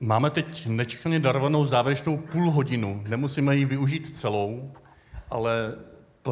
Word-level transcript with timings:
Máme 0.00 0.30
teď 0.30 0.66
nečekaně 0.66 1.20
darovanou 1.20 1.64
závěrečnou 1.64 2.16
půl 2.16 2.50
hodinu. 2.50 3.04
Nemusíme 3.08 3.56
ji 3.56 3.64
využít 3.64 4.16
celou, 4.16 4.72
ale 5.30 5.74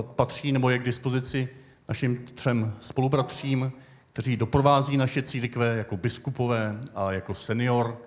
patří 0.03 0.53
nebo 0.53 0.71
je 0.71 0.79
k 0.79 0.85
dispozici 0.85 1.49
našim 1.89 2.25
třem 2.35 2.77
spolubratřím, 2.81 3.73
kteří 4.13 4.37
doprovází 4.37 4.97
naše 4.97 5.23
církve 5.23 5.77
jako 5.77 5.97
biskupové 5.97 6.81
a 6.95 7.13
jako 7.13 7.35
senior. 7.35 8.03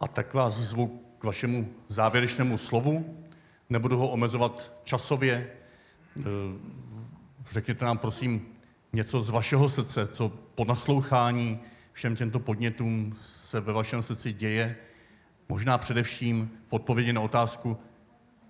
A 0.00 0.08
tak 0.08 0.34
vás 0.34 0.54
zvu 0.54 1.00
k 1.18 1.24
vašemu 1.24 1.68
závěrečnému 1.88 2.58
slovu. 2.58 3.16
Nebudu 3.70 3.96
ho 3.96 4.08
omezovat 4.08 4.72
časově. 4.84 5.50
Eh, 6.18 6.22
řekněte 7.50 7.84
nám 7.84 7.98
prosím 7.98 8.46
něco 8.92 9.22
z 9.22 9.30
vašeho 9.30 9.68
srdce, 9.68 10.06
co 10.06 10.28
po 10.54 10.64
naslouchání 10.64 11.60
všem 11.94 12.16
těmto 12.16 12.40
podnětům 12.40 13.12
se 13.16 13.60
ve 13.60 13.72
vašem 13.72 14.02
srdci 14.02 14.32
děje. 14.32 14.76
Možná 15.48 15.78
především 15.78 16.50
v 16.68 16.72
odpovědi 16.72 17.12
na 17.12 17.20
otázku, 17.20 17.78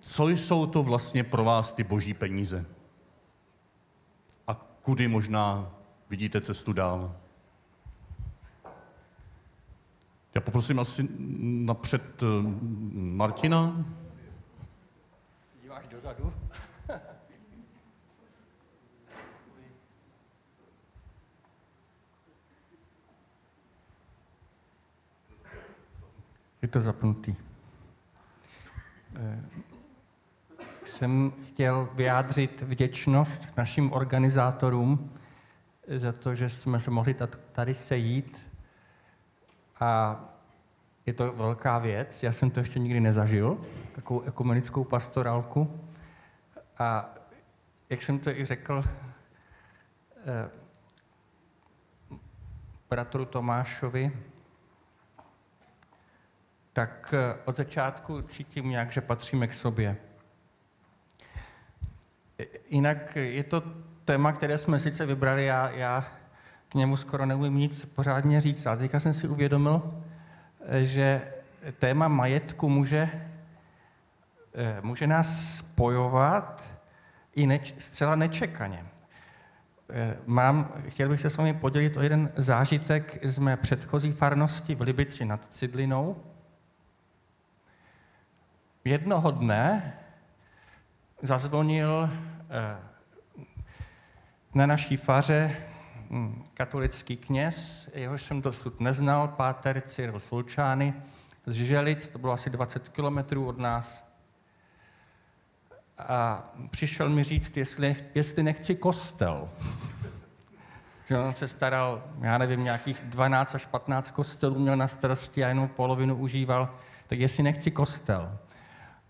co 0.01 0.29
jsou 0.29 0.67
to 0.67 0.83
vlastně 0.83 1.25
pro 1.25 1.45
vás 1.45 1.73
ty 1.73 1.85
boží 1.85 2.15
peníze? 2.15 2.67
A 4.47 4.55
kudy 4.55 5.09
možná 5.09 5.71
vidíte 6.11 6.41
cestu 6.41 6.73
dál? 6.73 7.17
Já 10.35 10.41
poprosím 10.41 10.79
asi 10.79 11.09
napřed 11.65 12.23
eh, 12.23 12.27
Martina. 12.93 13.85
Díváš 15.63 15.87
dozadu? 15.89 16.33
Je 26.65 26.69
to 26.69 26.81
zapnutý. 26.81 27.37
Eh, 29.17 29.45
jsem 30.85 31.33
chtěl 31.49 31.89
vyjádřit 31.95 32.63
vděčnost 32.63 33.57
našim 33.57 33.93
organizátorům 33.93 35.13
za 35.97 36.13
to, 36.13 36.35
že 36.35 36.49
jsme 36.49 36.81
se 36.81 36.91
mohli 36.91 37.17
tady 37.53 37.75
sejít. 37.75 38.53
A 39.81 40.21
je 41.07 41.13
to 41.13 41.33
velká 41.33 41.79
věc, 41.79 42.23
já 42.23 42.33
jsem 42.33 42.51
to 42.51 42.61
ještě 42.61 42.79
nikdy 42.79 43.01
nezažil, 43.01 43.61
takovou 43.93 44.23
ekumenickou 44.23 44.85
pastorálku. 44.85 45.81
A 46.79 47.15
jak 47.91 48.03
jsem 48.03 48.19
to 48.19 48.31
i 48.31 48.45
řekl 48.45 48.85
eh, 50.27 50.51
bratru 52.91 53.25
Tomášovi, 53.25 54.13
tak 56.75 57.15
eh, 57.17 57.35
od 57.45 57.57
začátku 57.57 58.23
cítím 58.23 58.69
nějak, 58.69 58.93
že 58.93 59.01
patříme 59.01 59.47
k 59.47 59.55
sobě. 59.55 59.97
Jinak 62.71 63.17
je 63.17 63.45
to 63.45 63.63
téma, 64.05 64.33
které 64.33 64.59
jsme 64.59 64.79
sice 64.79 65.07
vybrali, 65.07 65.45
já, 65.45 65.71
já 65.71 66.07
k 66.69 66.75
němu 66.75 66.97
skoro 66.97 67.27
neumím 67.27 67.57
nic 67.57 67.85
pořádně 67.85 68.41
říct, 68.41 68.67
ale 68.67 68.77
teďka 68.77 69.01
jsem 69.01 69.13
si 69.13 69.29
uvědomil, 69.29 69.95
že 70.83 71.23
téma 71.79 72.09
majetku 72.09 72.69
může, 72.69 73.09
eh, 74.55 74.81
může 74.83 75.07
nás 75.07 75.57
spojovat 75.57 76.75
i 77.35 77.47
neč, 77.47 77.75
zcela 77.79 78.17
nečekaně. 78.17 78.85
Eh, 79.91 80.17
mám, 80.27 80.73
chtěl 80.89 81.09
bych 81.09 81.21
se 81.21 81.31
s 81.31 81.37
vámi 81.37 81.55
podělit 81.55 81.97
o 81.97 82.03
jeden 82.03 82.33
zážitek 82.37 83.19
z 83.23 83.39
mé 83.39 83.57
předchozí 83.57 84.13
farnosti 84.13 84.75
v 84.75 84.81
Libici 84.81 85.25
nad 85.25 85.45
Cidlinou. 85.45 86.34
Jednoho 88.85 89.31
dne 89.31 89.99
zazvonil 91.23 92.11
eh, 92.51 92.77
na 94.55 94.67
naší 94.67 94.97
faře 94.97 95.57
hm, 96.11 96.45
katolický 96.55 97.17
kněz, 97.17 97.89
jehož 97.95 98.23
jsem 98.23 98.43
dosud 98.43 98.81
neznal, 98.81 99.29
páter 99.29 99.81
Cyril 99.81 100.21
Sulčány 100.21 100.95
z 101.47 101.55
Želic, 101.55 102.09
to 102.09 102.19
bylo 102.19 102.33
asi 102.33 102.51
20 102.51 102.89
kilometrů 102.89 103.47
od 103.47 103.59
nás. 103.59 104.05
A 105.99 106.51
přišel 106.71 107.09
mi 107.09 107.25
říct, 107.25 107.57
jestli, 107.57 107.97
jestli 108.15 108.43
nechci 108.43 108.75
kostel. 108.75 109.49
že 111.09 111.19
on 111.19 111.35
se 111.35 111.49
staral, 111.49 112.05
já 112.21 112.39
nevím, 112.39 112.65
nějakých 112.65 113.01
12 113.01 113.55
až 113.55 113.67
15 113.67 114.11
kostelů 114.11 114.59
měl 114.59 114.77
na 114.77 114.89
starosti 114.89 115.45
a 115.45 115.49
jenom 115.49 115.69
polovinu 115.69 116.17
užíval, 116.17 116.75
tak 117.07 117.19
jestli 117.19 117.43
nechci 117.43 117.71
kostel. 117.71 118.39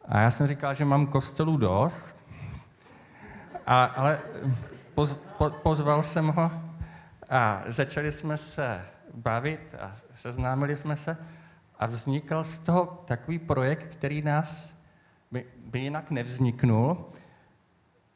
A 0.09 0.21
já 0.21 0.31
jsem 0.31 0.47
říkal, 0.47 0.75
že 0.75 0.85
mám 0.85 1.07
kostelů 1.07 1.57
dost, 1.57 2.17
a, 3.67 3.85
ale 3.85 4.21
poz, 4.95 5.15
po, 5.39 5.51
pozval 5.51 6.03
jsem 6.03 6.27
ho 6.27 6.51
a 7.31 7.63
začali 7.67 8.13
jsme 8.13 8.37
se 8.37 8.85
bavit 9.15 9.75
a 9.81 9.97
seznámili 10.15 10.77
jsme 10.77 10.97
se 10.97 11.17
a 11.79 11.87
vznikl 11.87 12.45
z 12.45 12.59
toho 12.59 12.87
takový 13.05 13.39
projekt, 13.39 13.87
který 13.87 14.23
nás 14.23 14.75
by, 15.31 15.47
by 15.67 15.79
jinak 15.79 16.11
nevzniknul. 16.11 17.09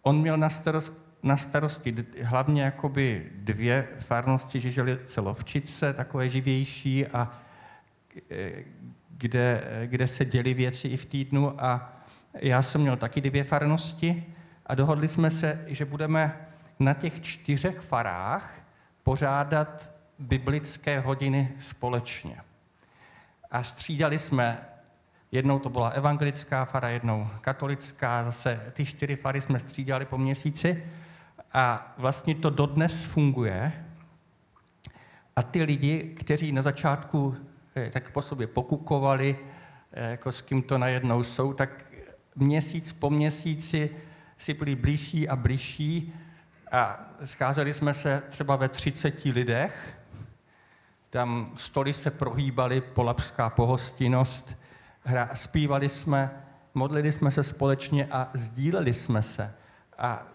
On 0.03 0.20
měl 0.20 0.37
na, 0.37 0.49
starost, 0.49 0.93
na 1.22 1.37
starosti 1.37 2.06
hlavně 2.22 2.62
jakoby 2.62 3.31
dvě 3.34 3.88
farnosti, 4.00 4.60
že 4.60 4.70
žili 4.70 4.99
celovčice, 5.05 5.93
takové 5.93 6.28
živější 6.28 7.06
a 7.06 7.32
e, 8.31 8.65
kde, 9.19 9.65
kde 9.87 10.06
se 10.06 10.25
děli 10.25 10.55
věci 10.55 10.89
i 10.89 10.97
v 10.97 11.06
týdnu 11.06 11.65
a 11.65 11.93
já 12.34 12.62
jsem 12.62 12.81
měl 12.81 12.97
taky 12.97 13.21
dvě 13.21 13.45
farnosti 13.45 14.25
a 14.67 14.75
dohodli 14.75 15.09
jsme 15.09 15.31
se, 15.31 15.65
že 15.67 15.84
budeme 15.84 16.49
na 16.79 16.95
těch 16.95 17.23
čtyřech 17.23 17.81
farách 17.81 18.55
pořádat 19.03 19.93
biblické 20.19 21.01
hodiny 21.01 21.53
společně. 21.59 22.41
A 23.51 23.62
střídali 23.62 24.19
jsme, 24.19 24.59
jednou 25.33 25.59
to 25.59 25.71
byla 25.71 25.89
evangelická 25.89 26.65
fara, 26.65 26.89
jednou 26.89 27.29
katolická, 27.41 28.25
zase 28.25 28.73
ty 28.73 28.85
čtyři 28.85 29.17
fary 29.17 29.41
jsme 29.41 29.59
střídali 29.59 30.05
po 30.05 30.19
měsíci 30.19 30.85
a 31.53 31.95
vlastně 31.99 32.35
to 32.35 32.50
dodnes 32.50 33.06
funguje. 33.06 33.85
A 35.37 35.43
ty 35.43 35.62
lidi, 35.62 36.15
kteří 36.19 36.53
na 36.53 36.62
začátku 36.62 37.37
tak 37.93 38.11
po 38.11 38.22
sobě 38.22 38.47
pokukovali, 38.47 39.37
eh, 39.93 40.11
jako 40.11 40.33
s 40.33 40.41
kým 40.41 40.62
to 40.62 40.78
najednou 40.78 41.22
jsou, 41.22 41.53
tak 41.53 41.84
měsíc 42.37 42.93
po 42.93 43.11
měsíci 43.11 43.91
si 44.39 44.55
byli 44.55 44.77
blížší 44.77 45.28
a 45.28 45.37
blížší 45.37 46.15
a 46.72 47.09
scházeli 47.25 47.75
jsme 47.75 47.94
se 47.94 48.22
třeba 48.28 48.56
ve 48.56 48.69
30 48.69 49.33
lidech, 49.33 49.99
tam 51.11 51.53
stoly 51.56 51.93
se 51.93 52.11
prohýbaly, 52.11 52.81
polapská 52.81 53.50
pohostinnost, 53.50 54.59
hra, 55.03 55.31
zpívali 55.34 55.88
jsme, 55.88 56.31
modlili 56.75 57.12
jsme 57.12 57.31
se 57.31 57.43
společně 57.43 58.06
a 58.11 58.31
sdíleli 58.34 58.94
jsme 58.94 59.22
se. 59.22 59.55
A 59.99 60.27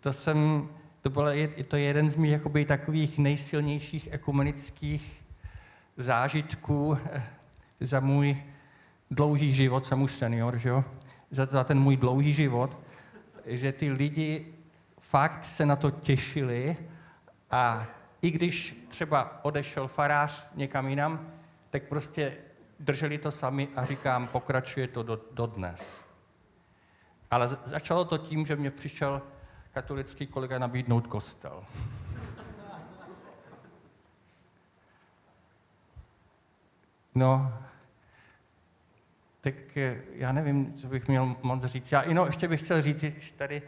to 0.00 0.12
jsem, 0.12 0.68
to 1.02 1.10
byl 1.10 1.26
to 1.68 1.76
je 1.76 1.82
jeden 1.82 2.10
z 2.10 2.16
mých 2.16 2.32
jakoby, 2.32 2.64
takových 2.64 3.18
nejsilnějších 3.18 4.08
ekumenických 4.12 5.21
zážitků 5.96 6.98
eh, 7.12 7.22
za 7.80 8.00
můj 8.00 8.42
dlouhý 9.10 9.52
život, 9.52 9.86
jsem 9.86 10.02
už 10.02 10.12
senior, 10.12 10.58
že 10.58 10.68
jo? 10.68 10.84
Za, 11.30 11.46
za 11.46 11.64
ten 11.64 11.80
můj 11.80 11.96
dlouhý 11.96 12.32
život, 12.32 12.78
že 13.46 13.72
ty 13.72 13.92
lidi 13.92 14.54
fakt 15.00 15.44
se 15.44 15.66
na 15.66 15.76
to 15.76 15.90
těšili 15.90 16.76
a 17.50 17.86
i 18.22 18.30
když 18.30 18.86
třeba 18.88 19.44
odešel 19.44 19.88
farář 19.88 20.46
někam 20.54 20.88
jinam, 20.88 21.32
tak 21.70 21.82
prostě 21.82 22.36
drželi 22.80 23.18
to 23.18 23.30
sami 23.30 23.68
a 23.76 23.84
říkám, 23.84 24.28
pokračuje 24.28 24.88
to 24.88 25.02
do, 25.02 25.20
do 25.32 25.46
dnes. 25.46 26.04
Ale 27.30 27.48
začalo 27.64 28.04
to 28.04 28.18
tím, 28.18 28.46
že 28.46 28.56
mě 28.56 28.70
přišel 28.70 29.22
katolický 29.72 30.26
kolega 30.26 30.58
nabídnout 30.58 31.06
kostel. 31.06 31.64
No, 37.22 37.52
tak 39.40 39.76
eh, 39.76 39.96
já 40.14 40.32
nevím, 40.32 40.74
co 40.74 40.88
bych 40.88 41.08
měl 41.08 41.36
moc 41.42 41.64
říct. 41.64 41.92
Já 41.92 42.02
jenom 42.02 42.26
ještě 42.26 42.48
bych 42.48 42.60
chtěl 42.60 42.82
říct 42.82 43.04
tady, 43.36 43.62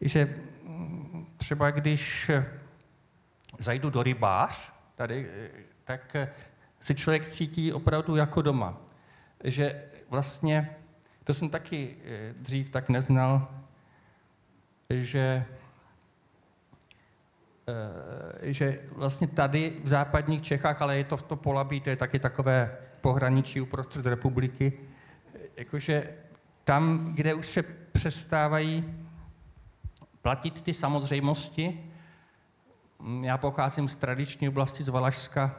že 0.00 0.36
mm, 0.62 1.26
třeba 1.36 1.70
když 1.70 2.30
zajdu 3.58 3.90
do 3.90 4.02
rybář, 4.02 4.72
tady, 4.94 5.30
tak 5.84 6.16
si 6.80 6.94
člověk 6.94 7.28
cítí 7.28 7.72
opravdu 7.72 8.16
jako 8.16 8.42
doma. 8.42 8.78
Že 9.44 9.84
vlastně, 10.10 10.76
to 11.24 11.34
jsem 11.34 11.50
taky 11.50 11.96
eh, 12.04 12.34
dřív 12.36 12.70
tak 12.70 12.88
neznal, 12.88 13.48
že, 14.90 15.44
eh, 17.68 18.52
že 18.52 18.80
vlastně 18.92 19.26
tady 19.26 19.76
v 19.82 19.88
západních 19.88 20.42
Čechách, 20.42 20.82
ale 20.82 20.96
je 20.96 21.04
to 21.04 21.16
v 21.16 21.22
to 21.22 21.36
Polabí, 21.36 21.80
to 21.80 21.90
je 21.90 21.96
taky 21.96 22.18
takové 22.18 22.85
pohraničí 23.06 23.60
uprostřed 23.60 24.06
republiky, 24.06 24.72
jakože 25.56 26.14
tam, 26.64 27.14
kde 27.14 27.34
už 27.34 27.46
se 27.46 27.62
přestávají 27.92 29.04
platit 30.22 30.62
ty 30.62 30.74
samozřejmosti, 30.74 31.90
já 33.22 33.38
pocházím 33.38 33.88
z 33.88 33.96
tradiční 33.96 34.48
oblasti 34.48 34.84
z 34.84 34.88
Valašska, 34.88 35.54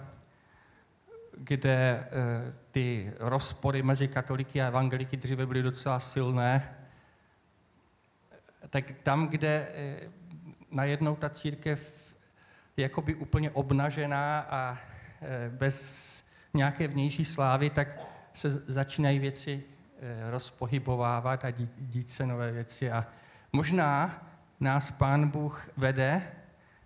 kde 1.37 1.71
e, 1.71 2.07
ty 2.71 3.13
rozpory 3.19 3.83
mezi 3.83 4.07
katoliky 4.07 4.61
a 4.61 4.67
evangeliky 4.67 5.17
dříve 5.17 5.45
byly 5.45 5.63
docela 5.63 5.99
silné, 5.99 6.75
tak 8.69 8.91
tam, 9.03 9.27
kde 9.27 9.47
e, 9.47 9.99
najednou 10.71 11.15
ta 11.15 11.29
církev 11.29 12.13
je 12.77 12.83
jakoby 12.83 13.15
úplně 13.15 13.51
obnažená 13.51 14.39
a 14.39 14.77
e, 15.21 15.49
bez 15.49 16.26
nějaké 16.57 16.87
vnější 16.87 17.25
slávy, 17.25 17.69
tak 17.69 17.87
se 18.33 18.49
začínají 18.49 19.19
věci 19.19 19.63
e, 19.99 20.31
rozpohybovávat 20.31 21.45
a 21.45 21.51
dít, 21.77 22.09
se 22.09 22.25
nové 22.25 22.51
věci. 22.51 22.91
A 22.91 23.07
možná 23.53 24.23
nás 24.59 24.91
Pán 24.91 25.27
Bůh 25.29 25.69
vede 25.77 26.21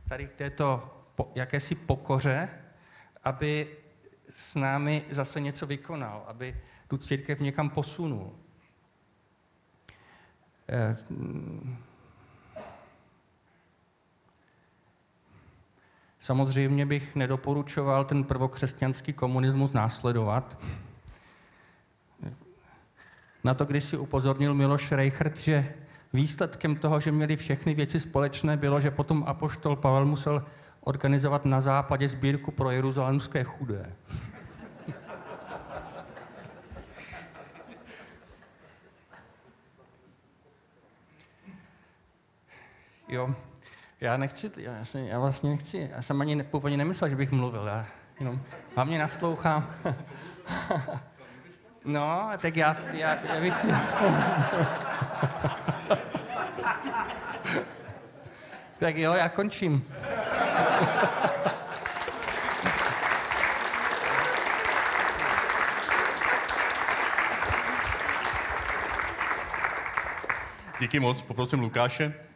tady 0.10 0.28
k 0.28 0.34
této 0.34 0.98
jakési 1.36 1.76
pokoře, 1.76 2.50
aby 3.24 3.78
s 4.30 4.56
námi 4.56 5.04
zase 5.10 5.40
něco 5.40 5.68
vykonal, 5.68 6.24
aby 6.28 6.62
tu 6.88 6.98
církev 6.98 7.40
někam 7.40 7.70
posunul. 7.70 8.36
Samozřejmě 16.22 16.86
bych 16.86 17.16
nedoporučoval 17.16 18.06
ten 18.06 18.24
prvokřesťanský 18.24 19.14
komunismus 19.14 19.72
následovat. 19.72 20.58
Na 23.44 23.54
to, 23.54 23.66
když 23.66 23.84
si 23.84 23.98
upozornil 23.98 24.54
Miloš 24.54 24.92
Reichert, 24.92 25.38
že 25.38 25.74
výsledkem 26.14 26.76
toho, 26.76 27.00
že 27.00 27.12
měli 27.12 27.36
všechny 27.36 27.74
věci 27.74 28.00
společné, 28.00 28.58
bylo, 28.58 28.80
že 28.80 28.92
potom 28.92 29.24
apoštol 29.28 29.76
Pavel 29.76 30.06
musel 30.06 30.46
organizovat 30.82 31.46
na 31.46 31.62
západě 31.62 32.10
sbírku 32.10 32.52
pro 32.52 32.72
jeruzalemské 32.72 33.44
chudé. 33.44 33.94
jo, 43.08 43.36
já 44.02 44.18
nechci, 44.18 44.52
já, 44.58 44.86
jsem, 44.86 45.04
já 45.04 45.20
vlastně 45.20 45.50
nechci, 45.50 45.90
já 45.96 46.02
jsem 46.02 46.22
ani 46.22 46.44
původně 46.44 46.78
nemyslel, 46.78 47.10
že 47.10 47.16
bych 47.16 47.32
mluvil, 47.32 47.68
já 47.68 47.86
jenom 48.20 48.42
hlavně 48.76 49.00
naslouchám. 49.00 49.70
no, 51.86 52.30
tak 52.38 52.56
já, 52.56 52.76
já, 52.94 53.34
já 53.34 53.42
bych... 53.42 53.54
tak 58.80 58.98
jo, 58.98 59.14
já 59.14 59.30
končím. 59.30 59.86
Díky 70.80 71.00
moc, 71.00 71.22
poprosím 71.22 71.60
Lukáše. 71.60 72.31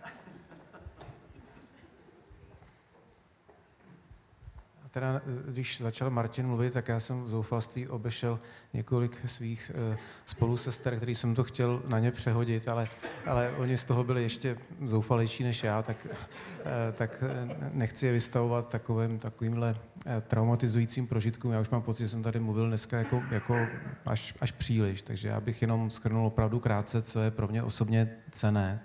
Teda, 4.95 5.21
když 5.47 5.81
začal 5.81 6.09
Martin 6.09 6.47
mluvit, 6.47 6.73
tak 6.73 6.87
já 6.87 6.99
jsem 6.99 7.23
v 7.23 7.27
zoufalství 7.27 7.87
obešel 7.87 8.39
několik 8.73 9.17
svých 9.25 9.71
uh, 9.91 9.95
spolusester, 10.25 10.97
který 10.97 11.15
jsem 11.15 11.35
to 11.35 11.43
chtěl 11.43 11.81
na 11.87 11.99
ně 11.99 12.11
přehodit, 12.11 12.67
ale, 12.67 12.87
ale 13.25 13.51
oni 13.57 13.77
z 13.77 13.83
toho 13.83 14.03
byli 14.03 14.23
ještě 14.23 14.57
zoufalejší 14.85 15.43
než 15.43 15.63
já, 15.63 15.81
tak, 15.81 16.07
uh, 16.09 16.11
tak 16.93 17.23
nechci 17.71 18.05
je 18.05 18.13
vystavovat 18.13 18.69
takovým, 18.69 19.19
takovýmhle 19.19 19.75
traumatizujícím 20.27 21.07
prožitkům. 21.07 21.51
Já 21.51 21.59
už 21.59 21.69
mám 21.69 21.81
pocit, 21.81 22.03
že 22.03 22.09
jsem 22.09 22.23
tady 22.23 22.39
mluvil 22.39 22.67
dneska 22.67 22.97
jako, 22.97 23.23
jako 23.31 23.67
až, 24.05 24.35
až 24.41 24.51
příliš, 24.51 25.01
takže 25.01 25.27
já 25.27 25.41
bych 25.41 25.61
jenom 25.61 25.89
schrnul 25.89 26.27
opravdu 26.27 26.59
krátce, 26.59 27.01
co 27.01 27.19
je 27.19 27.31
pro 27.31 27.47
mě 27.47 27.63
osobně 27.63 28.09
cené. 28.31 28.79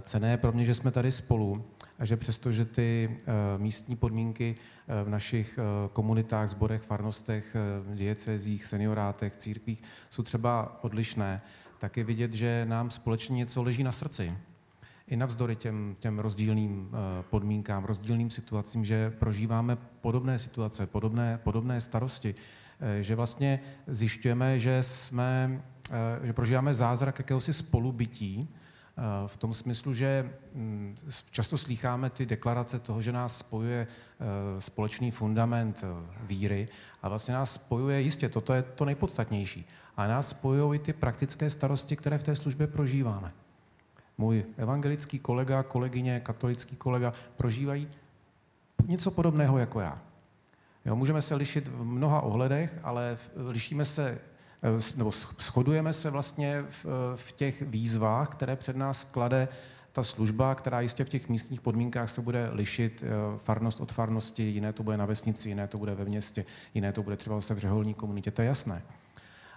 Cené 0.00 0.30
je 0.30 0.36
pro 0.36 0.52
mě, 0.52 0.64
že 0.64 0.74
jsme 0.74 0.90
tady 0.90 1.12
spolu 1.12 1.64
a 1.98 2.04
že 2.04 2.16
přesto, 2.16 2.52
že 2.52 2.64
ty 2.64 3.08
uh, 3.10 3.62
místní 3.62 3.96
podmínky 3.96 4.54
uh, 4.54 5.06
v 5.06 5.08
našich 5.08 5.58
uh, 5.58 5.90
komunitách, 5.92 6.48
zborech, 6.48 6.82
farnostech, 6.82 7.56
diecezích, 7.94 8.64
seniorátech, 8.64 9.36
církvích 9.36 9.82
jsou 10.10 10.22
třeba 10.22 10.78
odlišné, 10.84 11.42
tak 11.78 11.96
je 11.96 12.04
vidět, 12.04 12.32
že 12.32 12.66
nám 12.68 12.90
společně 12.90 13.36
něco 13.36 13.62
leží 13.62 13.82
na 13.82 13.92
srdci. 13.92 14.36
I 15.06 15.16
navzdory 15.16 15.56
těm, 15.56 15.96
těm 15.98 16.18
rozdílným 16.18 16.90
podmínkám, 17.30 17.84
rozdílným 17.84 18.30
situacím, 18.30 18.84
že 18.84 19.10
prožíváme 19.10 19.76
podobné 20.00 20.38
situace, 20.38 20.86
podobné, 20.86 21.38
podobné 21.42 21.80
starosti, 21.80 22.34
že 23.00 23.14
vlastně 23.14 23.60
zjišťujeme, 23.86 24.60
že, 24.60 24.82
jsme, 24.82 25.62
že 26.22 26.32
prožíváme 26.32 26.74
zázrak 26.74 27.18
jakéhosi 27.18 27.52
spolubytí, 27.52 28.48
Eh, 28.48 28.61
v 29.26 29.36
tom 29.36 29.54
smyslu, 29.54 29.94
že 29.94 30.30
mm, 30.54 30.94
často 31.30 31.58
slýcháme 31.58 32.10
ty 32.10 32.26
deklarace 32.26 32.78
toho, 32.78 33.02
že 33.02 33.12
nás 33.12 33.38
spojuje 33.38 33.86
eh, 33.86 34.60
společný 34.60 35.10
fundament 35.10 35.84
eh, 35.84 36.16
víry 36.22 36.68
a 37.02 37.08
vlastně 37.08 37.34
nás 37.34 37.52
spojuje, 37.52 38.00
jistě, 38.00 38.28
toto 38.28 38.52
je 38.54 38.62
to 38.62 38.84
nejpodstatnější, 38.84 39.68
a 39.96 40.06
nás 40.06 40.28
spojují 40.28 40.80
i 40.80 40.82
ty 40.82 40.92
praktické 40.92 41.50
starosti, 41.50 41.96
které 41.96 42.18
v 42.18 42.22
té 42.22 42.36
službě 42.36 42.66
prožíváme. 42.66 43.32
Můj 44.18 44.44
evangelický 44.56 45.18
kolega, 45.18 45.62
kolegyně, 45.62 46.20
katolický 46.20 46.76
kolega 46.76 47.12
prožívají 47.36 47.88
něco 48.86 49.10
podobného 49.10 49.58
jako 49.58 49.80
já. 49.80 49.96
Jo, 50.84 50.96
můžeme 50.96 51.22
se 51.22 51.34
lišit 51.34 51.68
v 51.68 51.84
mnoha 51.84 52.20
ohledech, 52.20 52.78
ale 52.82 53.18
lišíme 53.36 53.84
se 53.84 54.18
Eh, 54.18 54.31
nebo 54.96 55.10
shodujeme 55.40 55.92
se 55.92 56.10
vlastně 56.10 56.64
v, 56.70 56.86
eh, 56.86 57.16
v 57.16 57.32
těch 57.32 57.62
výzvách, 57.62 58.28
které 58.28 58.56
před 58.56 58.76
nás 58.76 59.04
klade 59.04 59.48
ta 59.92 60.02
služba, 60.02 60.54
která 60.54 60.80
jistě 60.80 61.04
v 61.04 61.08
těch 61.08 61.28
místních 61.28 61.60
podmínkách 61.60 62.10
se 62.10 62.22
bude 62.22 62.48
lišit 62.52 63.04
eh, 63.06 63.38
farnost 63.38 63.80
od 63.80 63.92
farnosti, 63.92 64.42
jiné 64.42 64.72
to 64.72 64.82
bude 64.82 64.96
na 64.96 65.06
vesnici, 65.06 65.48
jiné 65.48 65.68
to 65.68 65.78
bude 65.78 65.94
ve 65.94 66.04
městě, 66.04 66.44
jiné 66.74 66.92
to 66.92 67.02
bude 67.02 67.16
třeba 67.16 67.36
zase 67.36 67.54
v 67.54 67.58
řeholní 67.58 67.94
komunitě, 67.94 68.30
to 68.30 68.42
je 68.42 68.48
jasné. 68.48 68.82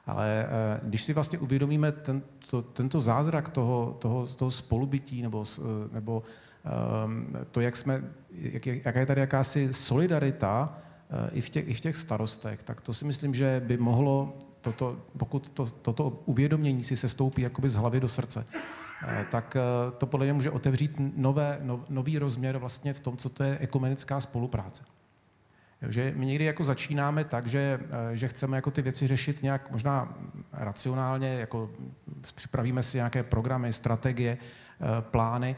Ale 0.08 0.48
když 0.84 1.04
si 1.04 1.14
vlastně 1.14 1.40
uvědomíme 1.40 1.92
tento, 1.92 2.62
tento 2.62 3.02
zázrak 3.02 3.50
toho, 3.50 3.98
toho, 4.00 4.28
toho 4.28 4.52
spolubytí 4.52 5.22
nebo, 5.22 5.46
nebo 5.92 6.24
ehm, 6.66 7.28
to, 7.52 7.62
jak 7.62 7.76
jsme, 7.76 8.04
jak, 8.32 8.66
jaká 8.66 9.00
je 9.00 9.06
tady 9.06 9.22
jakási 9.22 9.74
solidarita 9.74 10.78
i 11.32 11.42
v, 11.42 11.50
těch, 11.50 11.68
i 11.68 11.74
v 11.74 11.80
těch 11.80 11.96
starostech, 11.96 12.64
tak 12.64 12.82
to 12.82 12.94
si 12.94 13.06
myslím, 13.06 13.34
že 13.34 13.62
by 13.66 13.78
mohlo 13.78 14.38
toto, 14.66 14.98
pokud 15.18 15.50
to, 15.50 15.66
toto 15.66 16.22
uvědomění 16.26 16.84
si 16.84 16.98
se 16.98 17.10
stoupí 17.10 17.42
jakoby 17.42 17.70
z 17.70 17.76
hlavy 17.76 18.00
do 18.00 18.10
srdce, 18.10 18.46
eh, 19.08 19.26
tak 19.32 19.56
eh, 19.56 19.62
to 19.98 20.06
podle 20.08 20.26
mě 20.26 20.34
může 20.34 20.52
otevřít 20.52 20.92
nové, 20.98 21.58
no, 21.64 21.84
nový 21.90 22.20
rozměr 22.20 22.58
vlastně 22.58 22.94
v 22.94 23.00
tom, 23.00 23.18
co 23.18 23.30
to 23.30 23.44
je 23.44 23.58
ekumenická 23.62 24.20
spolupráce. 24.20 24.84
Že 25.90 26.14
my 26.16 26.26
někdy 26.26 26.46
jako 26.46 26.64
začínáme 26.64 27.24
tak, 27.24 27.48
že, 27.48 27.80
eh, 28.12 28.18
že 28.18 28.28
chceme 28.28 28.58
jako 28.58 28.72
ty 28.72 28.82
věci 28.82 29.08
řešit 29.08 29.44
nějak 29.44 29.72
možná 29.72 30.18
racionálně, 30.54 31.34
jako 31.40 31.70
připravíme 32.36 32.84
si 32.84 32.98
nějaké 32.98 33.24
programy, 33.24 33.74
strategie, 33.74 34.38
plány, 35.02 35.56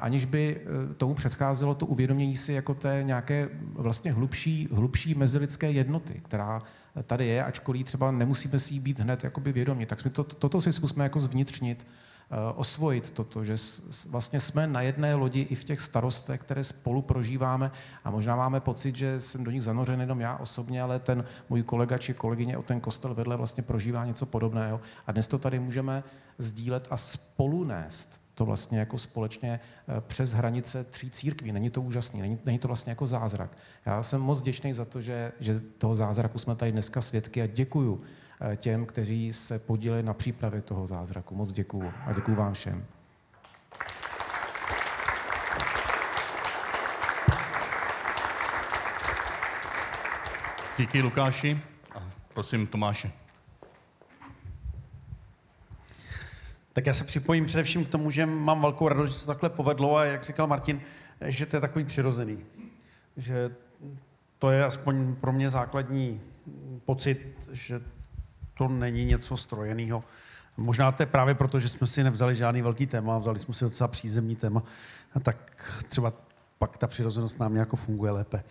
aniž 0.00 0.24
by 0.24 0.60
tomu 0.96 1.14
předcházelo 1.14 1.74
to 1.74 1.86
uvědomění 1.86 2.36
si 2.36 2.52
jako 2.52 2.74
té 2.74 3.02
nějaké 3.02 3.48
vlastně 3.74 4.12
hlubší, 4.12 4.68
hlubší 4.72 5.14
mezilidské 5.14 5.70
jednoty, 5.70 6.20
která 6.24 6.62
tady 7.06 7.26
je, 7.26 7.44
ačkoliv 7.44 7.86
třeba 7.86 8.10
nemusíme 8.10 8.58
si 8.58 8.80
být 8.80 8.98
hned 8.98 9.24
jakoby 9.24 9.52
vědomi. 9.52 9.86
Tak 9.86 10.00
jsme 10.00 10.10
to, 10.10 10.24
toto 10.24 10.60
si 10.60 10.72
zkusme 10.72 11.04
jako 11.04 11.20
zvnitřnit, 11.20 11.86
eh, 12.30 12.36
osvojit 12.54 13.10
toto, 13.10 13.44
že 13.44 13.54
vlastně 14.10 14.40
jsme 14.40 14.66
na 14.66 14.80
jedné 14.80 15.14
lodi 15.14 15.40
i 15.40 15.54
v 15.54 15.64
těch 15.64 15.80
starostech, 15.80 16.40
které 16.40 16.64
spolu 16.64 17.02
prožíváme 17.02 17.70
a 18.04 18.10
možná 18.10 18.36
máme 18.36 18.60
pocit, 18.60 18.96
že 18.96 19.20
jsem 19.20 19.44
do 19.44 19.50
nich 19.50 19.62
zanořen 19.62 20.00
jenom 20.00 20.20
já 20.20 20.36
osobně, 20.36 20.82
ale 20.82 20.98
ten 20.98 21.24
můj 21.48 21.62
kolega 21.62 21.98
či 21.98 22.14
kolegyně 22.14 22.58
o 22.58 22.62
ten 22.62 22.80
kostel 22.80 23.14
vedle 23.14 23.36
vlastně 23.36 23.62
prožívá 23.62 24.04
něco 24.04 24.26
podobného. 24.26 24.80
A 25.06 25.12
dnes 25.12 25.26
to 25.26 25.38
tady 25.38 25.58
můžeme 25.58 26.04
sdílet 26.38 26.86
a 26.90 26.96
spolu 26.96 27.64
nést 27.64 28.19
to 28.34 28.44
vlastně 28.44 28.78
jako 28.78 28.98
společně 28.98 29.60
eh, 29.88 30.00
přes 30.00 30.32
hranice 30.32 30.84
tří 30.84 31.10
církví. 31.10 31.52
Není 31.52 31.70
to 31.70 31.82
úžasný, 31.82 32.20
není, 32.20 32.38
není 32.44 32.58
to 32.58 32.68
vlastně 32.68 32.90
jako 32.90 33.06
zázrak. 33.06 33.56
Já 33.86 34.02
jsem 34.02 34.20
moc 34.20 34.42
děčný 34.42 34.72
za 34.72 34.84
to, 34.84 35.00
že, 35.00 35.32
že 35.40 35.60
toho 35.78 35.94
zázraku 35.94 36.38
jsme 36.38 36.56
tady 36.56 36.72
dneska 36.72 37.00
svědky 37.00 37.42
a 37.42 37.46
děkuju 37.46 37.98
eh, 38.40 38.56
těm, 38.56 38.86
kteří 38.86 39.32
se 39.32 39.58
podíleli 39.58 40.02
na 40.02 40.14
přípravě 40.14 40.60
toho 40.60 40.86
zázraku. 40.86 41.34
Moc 41.34 41.52
děkuju 41.52 41.92
a 42.06 42.12
děkuju 42.12 42.36
vám 42.36 42.54
všem. 42.54 42.86
Díky 50.78 51.02
Lukáši. 51.02 51.60
Prosím, 52.34 52.66
Tomáše. 52.66 53.19
Tak 56.72 56.86
já 56.86 56.94
se 56.94 57.04
připojím 57.04 57.46
především 57.46 57.84
k 57.84 57.88
tomu, 57.88 58.10
že 58.10 58.26
mám 58.26 58.62
velkou 58.62 58.88
radost, 58.88 59.10
že 59.10 59.18
se 59.18 59.26
takhle 59.26 59.50
povedlo 59.50 59.96
a 59.96 60.04
jak 60.04 60.24
říkal 60.24 60.46
Martin, 60.46 60.80
že 61.20 61.46
to 61.46 61.56
je 61.56 61.60
takový 61.60 61.84
přirozený. 61.84 62.44
Že 63.16 63.50
to 64.38 64.50
je 64.50 64.64
aspoň 64.64 65.14
pro 65.14 65.32
mě 65.32 65.50
základní 65.50 66.20
pocit, 66.84 67.36
že 67.52 67.80
to 68.54 68.68
není 68.68 69.04
něco 69.04 69.36
strojeného. 69.36 70.04
Možná 70.56 70.92
to 70.92 71.02
je 71.02 71.06
právě 71.06 71.34
proto, 71.34 71.60
že 71.60 71.68
jsme 71.68 71.86
si 71.86 72.04
nevzali 72.04 72.34
žádný 72.34 72.62
velký 72.62 72.86
téma, 72.86 73.18
vzali 73.18 73.38
jsme 73.38 73.54
si 73.54 73.64
docela 73.64 73.88
přízemní 73.88 74.36
téma, 74.36 74.62
tak 75.22 75.52
třeba 75.88 76.12
pak 76.58 76.76
ta 76.76 76.86
přirozenost 76.86 77.38
nám 77.38 77.54
nějak 77.54 77.68
funguje 77.74 78.12
lépe. 78.12 78.44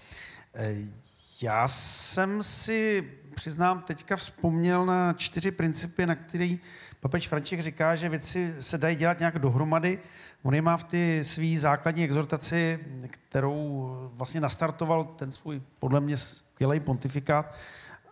Já 1.41 1.67
jsem 1.67 2.43
si, 2.43 3.11
přiznám, 3.39 3.81
teďka 3.81 4.15
vzpomněl 4.15 4.85
na 4.85 5.13
čtyři 5.13 5.51
principy, 5.51 6.05
na 6.05 6.15
který 6.15 6.59
papež 6.99 7.27
František 7.27 7.61
říká, 7.61 7.95
že 7.95 8.09
věci 8.09 8.55
se 8.59 8.77
dají 8.77 8.95
dělat 8.95 9.19
nějak 9.19 9.39
dohromady. 9.39 9.99
On 10.43 10.55
je 10.55 10.61
má 10.61 10.77
v 10.77 10.83
ty 10.83 11.23
svý 11.23 11.57
základní 11.57 12.03
exhortaci, 12.03 12.79
kterou 13.09 13.95
vlastně 14.13 14.41
nastartoval 14.41 15.03
ten 15.03 15.31
svůj, 15.31 15.61
podle 15.79 16.01
mě, 16.01 16.17
skvělý 16.17 16.79
pontifikát. 16.79 17.55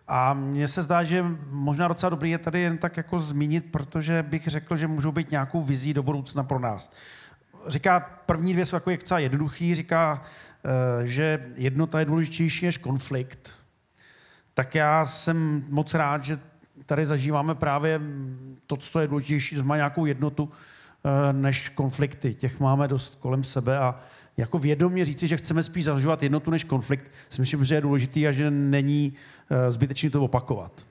A 0.06 0.34
mně 0.34 0.68
se 0.68 0.82
zdá, 0.82 1.04
že 1.04 1.24
možná 1.50 1.88
docela 1.88 2.10
dobrý 2.10 2.30
je 2.30 2.38
tady 2.38 2.60
jen 2.60 2.78
tak 2.78 2.96
jako 2.96 3.20
zmínit, 3.20 3.72
protože 3.72 4.22
bych 4.22 4.46
řekl, 4.46 4.76
že 4.76 4.86
můžou 4.86 5.12
být 5.12 5.30
nějakou 5.30 5.62
vizí 5.62 5.94
do 5.94 6.02
budoucna 6.02 6.42
pro 6.42 6.58
nás. 6.58 6.92
Říká, 7.66 8.00
první 8.26 8.52
dvě 8.52 8.66
jsou 8.66 8.76
jako 8.76 8.90
docela 8.90 9.20
jednoduchý, 9.20 9.74
říká, 9.74 10.22
eh, 11.02 11.06
že 11.06 11.52
jednota 11.54 11.98
je 11.98 12.04
důležitější 12.04 12.66
než 12.66 12.78
konflikt. 12.78 13.57
Tak 14.58 14.74
já 14.74 15.06
jsem 15.06 15.64
moc 15.68 15.94
rád, 15.94 16.24
že 16.24 16.38
tady 16.86 17.06
zažíváme 17.06 17.54
právě 17.54 18.00
to, 18.66 18.76
co 18.76 19.00
je 19.00 19.08
důležitější, 19.08 19.56
že 19.56 19.62
má 19.62 19.76
nějakou 19.76 20.06
jednotu 20.06 20.50
eh, 21.04 21.32
než 21.32 21.68
konflikty. 21.68 22.34
Těch 22.34 22.60
máme 22.60 22.88
dost 22.88 23.14
kolem 23.14 23.44
sebe 23.44 23.78
a 23.78 24.00
jako 24.36 24.58
vědomě 24.58 25.04
říci, 25.04 25.28
že 25.28 25.36
chceme 25.36 25.62
spíš 25.62 25.84
zažívat 25.84 26.22
jednotu 26.22 26.50
než 26.50 26.64
konflikt, 26.64 27.10
si 27.28 27.40
myslím, 27.40 27.64
že 27.64 27.74
je 27.74 27.80
důležitý 27.80 28.28
a 28.28 28.32
že 28.32 28.50
není 28.50 29.12
eh, 29.50 29.70
zbytečný 29.70 30.10
to 30.10 30.24
opakovat. 30.24 30.86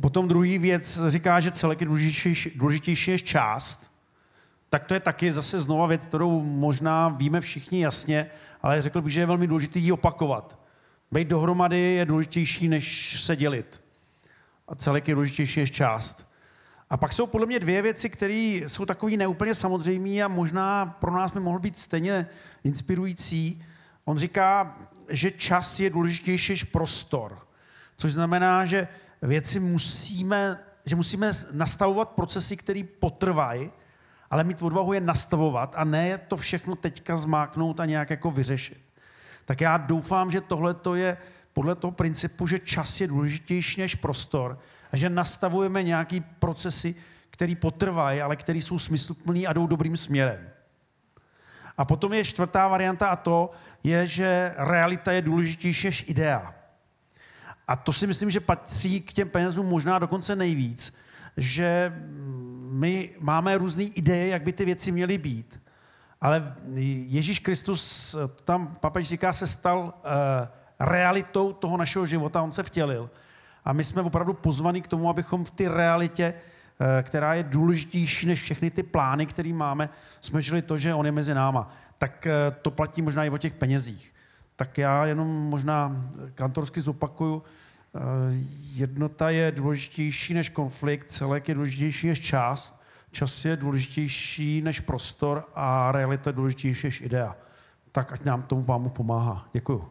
Potom 0.00 0.28
druhý 0.28 0.58
věc 0.58 1.00
říká, 1.06 1.40
že 1.40 1.50
celek 1.50 1.80
je 1.80 1.86
důležitější, 1.86 2.52
důležitější 2.56 3.10
než 3.10 3.22
část. 3.22 3.92
Tak 4.70 4.84
to 4.84 4.94
je 4.94 5.00
taky 5.00 5.32
zase 5.32 5.58
znova 5.58 5.86
věc, 5.86 6.06
kterou 6.06 6.42
možná 6.42 7.08
víme 7.08 7.40
všichni 7.40 7.82
jasně, 7.82 8.26
ale 8.62 8.82
řekl 8.82 9.02
bych, 9.02 9.12
že 9.12 9.20
je 9.20 9.26
velmi 9.26 9.46
důležité 9.46 9.78
ji 9.78 9.92
opakovat. 9.92 10.59
Být 11.12 11.28
dohromady 11.28 11.78
je 11.78 12.06
důležitější, 12.06 12.68
než 12.68 13.20
se 13.22 13.36
dělit. 13.36 13.82
A 14.68 14.74
celek 14.74 15.08
je 15.08 15.14
důležitější 15.14 15.60
než 15.60 15.70
část. 15.70 16.30
A 16.90 16.96
pak 16.96 17.12
jsou 17.12 17.26
podle 17.26 17.46
mě 17.46 17.60
dvě 17.60 17.82
věci, 17.82 18.10
které 18.10 18.60
jsou 18.66 18.86
takový 18.86 19.16
neúplně 19.16 19.54
samozřejmé 19.54 20.22
a 20.22 20.28
možná 20.28 20.86
pro 20.86 21.12
nás 21.12 21.32
by 21.32 21.40
mohl 21.40 21.58
být 21.58 21.78
stejně 21.78 22.26
inspirující. 22.64 23.64
On 24.04 24.18
říká, 24.18 24.78
že 25.08 25.30
čas 25.30 25.80
je 25.80 25.90
důležitější 25.90 26.52
než 26.52 26.64
prostor. 26.64 27.38
Což 27.96 28.12
znamená, 28.12 28.66
že 28.66 28.88
věci 29.22 29.60
musíme, 29.60 30.58
že 30.86 30.96
musíme 30.96 31.32
nastavovat 31.52 32.08
procesy, 32.08 32.56
které 32.56 32.82
potrvají, 33.00 33.70
ale 34.30 34.44
mít 34.44 34.62
odvahu 34.62 34.92
je 34.92 35.00
nastavovat 35.00 35.74
a 35.76 35.84
ne 35.84 36.18
to 36.18 36.36
všechno 36.36 36.76
teďka 36.76 37.16
zmáknout 37.16 37.80
a 37.80 37.86
nějak 37.86 38.10
jako 38.10 38.30
vyřešit. 38.30 38.89
Tak 39.44 39.60
já 39.60 39.76
doufám, 39.76 40.30
že 40.30 40.40
tohle 40.40 40.74
to 40.74 40.94
je 40.94 41.16
podle 41.52 41.74
toho 41.74 41.90
principu, 41.90 42.46
že 42.46 42.58
čas 42.58 43.00
je 43.00 43.06
důležitější 43.06 43.80
než 43.80 43.94
prostor 43.94 44.58
a 44.92 44.96
že 44.96 45.10
nastavujeme 45.10 45.82
nějaký 45.82 46.20
procesy, 46.20 46.94
které 47.30 47.54
potrvají, 47.54 48.20
ale 48.20 48.36
které 48.36 48.58
jsou 48.58 48.78
smysluplný 48.78 49.46
a 49.46 49.52
jdou 49.52 49.66
dobrým 49.66 49.96
směrem. 49.96 50.50
A 51.78 51.84
potom 51.84 52.12
je 52.12 52.24
čtvrtá 52.24 52.68
varianta 52.68 53.08
a 53.08 53.16
to 53.16 53.50
je, 53.84 54.06
že 54.06 54.54
realita 54.56 55.12
je 55.12 55.22
důležitější 55.22 55.86
než 55.86 56.04
idea. 56.08 56.54
A 57.68 57.76
to 57.76 57.92
si 57.92 58.06
myslím, 58.06 58.30
že 58.30 58.40
patří 58.40 59.00
k 59.00 59.12
těm 59.12 59.28
penězům 59.28 59.66
možná 59.66 59.98
dokonce 59.98 60.36
nejvíc, 60.36 60.98
že 61.36 61.92
my 62.70 63.10
máme 63.20 63.58
různé 63.58 63.82
ideje, 63.82 64.26
jak 64.26 64.42
by 64.42 64.52
ty 64.52 64.64
věci 64.64 64.92
měly 64.92 65.18
být, 65.18 65.59
ale 66.20 66.54
Ježíš 67.06 67.38
Kristus, 67.38 68.16
tam 68.44 68.76
papež 68.80 69.08
říká, 69.08 69.32
se 69.32 69.46
stal 69.46 69.78
uh, 69.78 69.90
realitou 70.80 71.52
toho 71.52 71.76
našeho 71.76 72.06
života, 72.06 72.42
on 72.42 72.50
se 72.50 72.62
vtělil. 72.62 73.10
A 73.64 73.72
my 73.72 73.84
jsme 73.84 74.02
opravdu 74.02 74.32
pozvaní 74.32 74.82
k 74.82 74.88
tomu, 74.88 75.10
abychom 75.10 75.44
v 75.44 75.50
té 75.50 75.68
realitě, 75.68 76.34
uh, 76.34 76.86
která 77.02 77.34
je 77.34 77.42
důležitější 77.42 78.26
než 78.26 78.42
všechny 78.42 78.70
ty 78.70 78.82
plány, 78.82 79.26
které 79.26 79.52
máme, 79.52 79.88
jsme 80.20 80.42
žili 80.42 80.62
to, 80.62 80.78
že 80.78 80.94
on 80.94 81.06
je 81.06 81.12
mezi 81.12 81.34
náma. 81.34 81.70
Tak 81.98 82.26
to 82.62 82.70
platí 82.70 83.02
možná 83.02 83.24
i 83.24 83.30
o 83.30 83.38
těch 83.38 83.52
penězích. 83.52 84.14
Tak 84.56 84.78
já 84.78 85.06
jenom 85.06 85.28
možná 85.28 86.02
kantorsky 86.34 86.80
zopakuju, 86.80 87.42
jednota 88.74 89.30
je 89.30 89.52
důležitější 89.52 90.34
než 90.34 90.48
konflikt, 90.48 91.12
celek 91.12 91.48
je 91.48 91.54
důležitější 91.54 92.06
než 92.06 92.20
část, 92.20 92.79
čas 93.12 93.44
je 93.44 93.56
důležitější 93.56 94.62
než 94.62 94.80
prostor 94.80 95.48
a 95.54 95.92
realita 95.92 96.30
je 96.30 96.34
důležitější 96.34 96.86
než 96.86 97.00
idea. 97.00 97.36
Tak 97.92 98.12
ať 98.12 98.24
nám 98.24 98.42
tomu 98.42 98.64
pámu 98.64 98.88
pomáhá. 98.88 99.48
Děkuju. 99.52 99.90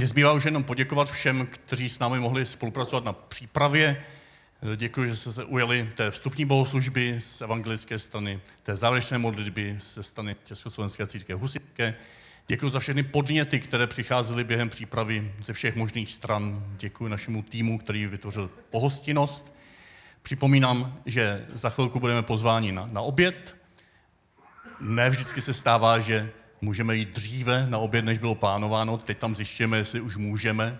Mně 0.00 0.06
zbývá 0.06 0.32
už 0.32 0.44
jenom 0.44 0.64
poděkovat 0.64 1.10
všem, 1.10 1.46
kteří 1.46 1.88
s 1.88 1.98
námi 1.98 2.18
mohli 2.18 2.46
spolupracovat 2.46 3.04
na 3.04 3.12
přípravě. 3.12 4.04
Děkuji, 4.76 5.08
že 5.08 5.16
jste 5.16 5.32
se 5.32 5.44
ujeli 5.44 5.90
té 5.96 6.10
vstupní 6.10 6.44
bohoslužby 6.44 7.20
z 7.20 7.40
evangelické 7.40 7.98
strany, 7.98 8.40
té 8.62 8.76
závěrečné 8.76 9.18
modlitby 9.18 9.76
ze 9.80 10.02
strany 10.02 10.36
Československé 10.44 11.06
církve 11.06 11.34
husitské. 11.34 11.94
Děkuji 12.48 12.68
za 12.68 12.80
všechny 12.80 13.02
podněty, 13.02 13.60
které 13.60 13.86
přicházely 13.86 14.44
během 14.44 14.68
přípravy 14.68 15.32
ze 15.42 15.52
všech 15.52 15.76
možných 15.76 16.12
stran. 16.12 16.64
Děkuji 16.76 17.08
našemu 17.08 17.42
týmu, 17.42 17.78
který 17.78 18.06
vytvořil 18.06 18.50
pohostinnost. 18.70 19.56
Připomínám, 20.22 20.98
že 21.06 21.46
za 21.54 21.70
chvilku 21.70 22.00
budeme 22.00 22.22
pozváni 22.22 22.72
na, 22.72 22.88
na 22.92 23.00
oběd. 23.00 23.56
Ne 24.80 25.10
vždycky 25.10 25.40
se 25.40 25.54
stává, 25.54 25.98
že 25.98 26.30
můžeme 26.60 26.96
jít 26.96 27.08
dříve 27.08 27.66
na 27.70 27.78
oběd, 27.78 28.04
než 28.04 28.18
bylo 28.18 28.34
plánováno. 28.34 28.98
Teď 28.98 29.18
tam 29.18 29.36
zjišťujeme, 29.36 29.76
jestli 29.76 30.00
už 30.00 30.16
můžeme. 30.16 30.78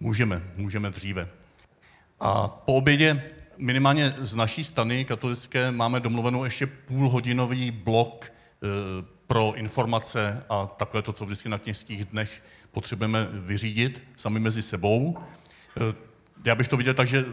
Můžeme, 0.00 0.42
můžeme 0.56 0.90
dříve. 0.90 1.28
A 2.20 2.48
po 2.48 2.74
obědě 2.74 3.24
minimálně 3.58 4.14
z 4.18 4.34
naší 4.34 4.64
strany 4.64 5.04
katolické 5.04 5.70
máme 5.70 6.00
domluvenou 6.00 6.44
ještě 6.44 6.66
půlhodinový 6.66 7.70
blok 7.70 8.24
e, 8.24 8.28
pro 9.28 9.54
informace 9.54 10.44
a 10.48 10.66
takové 10.66 11.02
to, 11.02 11.12
co 11.12 11.24
vždycky 11.24 11.48
na 11.48 11.58
kněžských 11.58 12.04
dnech 12.04 12.42
potřebujeme 12.72 13.26
vyřídit 13.32 14.04
sami 14.16 14.40
mezi 14.40 14.62
sebou. 14.62 15.18
E, 15.80 15.94
já 16.44 16.54
bych 16.54 16.68
to 16.68 16.76
viděl 16.76 16.94
tak, 16.94 17.08
že 17.08 17.24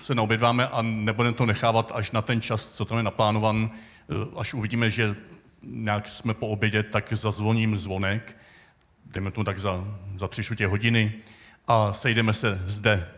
se 0.00 0.14
naobědváme 0.14 0.68
a 0.68 0.82
nebudeme 0.82 1.34
to 1.34 1.46
nechávat 1.46 1.92
až 1.94 2.10
na 2.10 2.22
ten 2.22 2.40
čas, 2.40 2.76
co 2.76 2.84
tam 2.84 2.98
je 2.98 3.02
naplánovan. 3.02 3.70
E, 3.70 4.14
až 4.38 4.54
uvidíme, 4.54 4.90
že 4.90 5.16
nějak 5.62 6.08
jsme 6.08 6.34
po 6.34 6.48
obědě, 6.48 6.82
tak 6.82 7.12
zazvoním 7.12 7.76
zvonek, 7.76 8.36
dejme 9.04 9.30
tomu 9.30 9.44
tak 9.44 9.58
za, 9.58 9.84
za 10.16 10.28
tři 10.28 10.64
hodiny 10.64 11.12
a 11.68 11.92
sejdeme 11.92 12.32
se 12.32 12.62
zde 12.64 13.08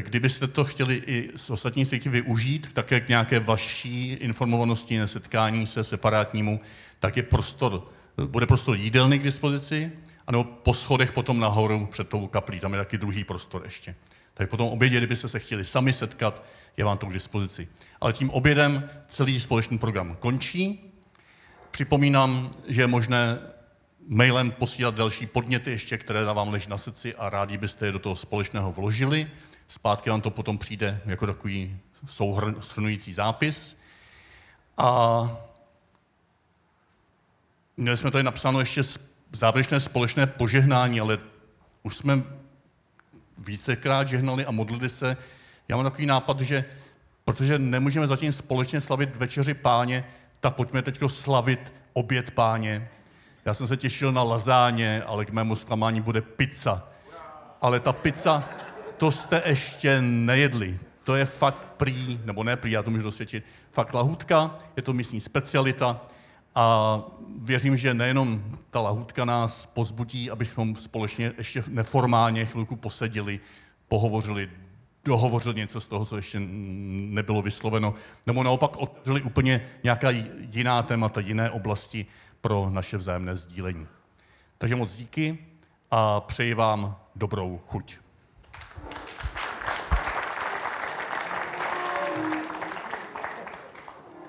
Kdybyste 0.00 0.46
to 0.46 0.64
chtěli 0.64 1.02
i 1.06 1.30
s 1.36 1.50
ostatní 1.50 1.86
církví 1.86 2.10
využít, 2.10 2.68
také 2.72 3.00
k 3.00 3.08
nějaké 3.08 3.40
vaší 3.40 4.12
informovanosti, 4.12 4.98
nesetkání 4.98 5.66
se 5.66 5.84
separátnímu, 5.84 6.60
tak 7.00 7.16
je 7.16 7.22
prostor, 7.22 7.88
bude 8.26 8.46
prostor 8.46 8.76
jídelny 8.76 9.18
k 9.18 9.22
dispozici, 9.22 9.92
anebo 10.26 10.44
po 10.44 10.74
schodech 10.74 11.12
potom 11.12 11.40
nahoru 11.40 11.86
před 11.86 12.08
tou 12.08 12.26
kaplí, 12.26 12.60
tam 12.60 12.72
je 12.72 12.78
taky 12.78 12.98
druhý 12.98 13.24
prostor 13.24 13.62
ještě. 13.64 13.94
Tak 14.34 14.50
potom 14.50 14.66
obědě, 14.66 14.98
kdybyste 14.98 15.28
se 15.28 15.38
chtěli 15.38 15.64
sami 15.64 15.92
setkat, 15.92 16.44
je 16.76 16.84
vám 16.84 16.98
to 16.98 17.06
k 17.06 17.12
dispozici. 17.12 17.68
Ale 18.00 18.12
tím 18.12 18.30
obědem 18.30 18.90
celý 19.08 19.40
společný 19.40 19.78
program 19.78 20.16
končí. 20.20 20.92
Připomínám, 21.70 22.50
že 22.68 22.82
je 22.82 22.86
možné 22.86 23.38
mailem 24.08 24.50
posílat 24.50 24.94
další 24.94 25.26
podněty 25.26 25.70
ještě, 25.70 25.98
které 25.98 26.24
vám 26.24 26.48
leží 26.48 26.70
na 26.70 26.78
srdci 26.78 27.14
a 27.14 27.28
rádi 27.30 27.58
byste 27.58 27.86
je 27.86 27.92
do 27.92 27.98
toho 27.98 28.16
společného 28.16 28.72
vložili. 28.72 29.26
Zpátky 29.68 30.10
vám 30.10 30.20
to 30.20 30.30
potom 30.30 30.58
přijde 30.58 31.00
jako 31.04 31.26
takový 31.26 31.78
souhrn, 32.06 32.62
shrnující 32.62 33.12
zápis. 33.12 33.80
A 34.78 35.22
měli 37.76 37.96
jsme 37.96 38.10
tady 38.10 38.24
napsáno 38.24 38.60
ještě 38.60 38.82
závěrečné 39.32 39.80
společné 39.80 40.26
požehnání, 40.26 41.00
ale 41.00 41.18
už 41.82 41.96
jsme 41.96 42.22
vícekrát 43.38 44.08
žehnali 44.08 44.46
a 44.46 44.50
modlili 44.50 44.88
se. 44.88 45.16
Já 45.68 45.76
mám 45.76 45.84
takový 45.84 46.06
nápad, 46.06 46.40
že 46.40 46.64
protože 47.24 47.58
nemůžeme 47.58 48.06
zatím 48.06 48.32
společně 48.32 48.80
slavit 48.80 49.16
večeři 49.16 49.54
páně, 49.54 50.04
tak 50.40 50.54
pojďme 50.54 50.82
teď 50.82 51.00
slavit 51.06 51.72
oběd 51.92 52.30
páně. 52.30 52.88
Já 53.44 53.54
jsem 53.54 53.66
se 53.66 53.76
těšil 53.76 54.12
na 54.12 54.22
lazáně, 54.22 55.02
ale 55.02 55.24
k 55.24 55.30
mému 55.30 55.56
zklamání 55.56 56.00
bude 56.00 56.22
pizza. 56.22 56.88
Ale 57.60 57.80
ta 57.80 57.92
pizza, 57.92 58.48
to 59.02 59.10
jste 59.10 59.42
ještě 59.46 60.00
nejedli. 60.00 60.78
To 61.04 61.14
je 61.14 61.24
fakt 61.24 61.68
prý, 61.76 62.20
nebo 62.24 62.44
ne 62.44 62.56
prý, 62.56 62.70
já 62.70 62.82
to 62.82 62.90
můžu 62.90 63.02
dosvědčit, 63.02 63.44
fakt 63.72 63.94
lahůdka, 63.94 64.58
je 64.76 64.82
to 64.82 64.92
místní 64.92 65.20
specialita 65.20 66.00
a 66.54 66.98
věřím, 67.38 67.76
že 67.76 67.94
nejenom 67.94 68.44
ta 68.70 68.80
lahůdka 68.80 69.24
nás 69.24 69.66
pozbudí, 69.66 70.30
abychom 70.30 70.76
společně 70.76 71.32
ještě 71.38 71.64
neformálně 71.68 72.46
chvilku 72.46 72.76
poseděli, 72.76 73.40
pohovořili, 73.88 74.50
dohovořili 75.04 75.54
něco 75.56 75.80
z 75.80 75.88
toho, 75.88 76.04
co 76.04 76.16
ještě 76.16 76.40
nebylo 76.40 77.42
vysloveno, 77.42 77.94
nebo 78.26 78.42
naopak 78.42 78.76
otevřeli 78.76 79.22
úplně 79.22 79.68
nějaká 79.84 80.10
jiná 80.50 80.82
témata, 80.82 81.20
jiné 81.20 81.50
oblasti 81.50 82.06
pro 82.40 82.70
naše 82.70 82.96
vzájemné 82.96 83.36
sdílení. 83.36 83.86
Takže 84.58 84.76
moc 84.76 84.96
díky 84.96 85.38
a 85.90 86.20
přeji 86.20 86.54
vám 86.54 86.96
dobrou 87.16 87.60
chuť. 87.66 88.01